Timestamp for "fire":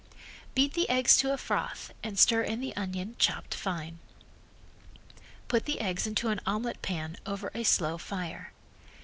7.99-8.51